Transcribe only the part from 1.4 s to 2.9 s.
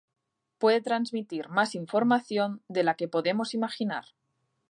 más información de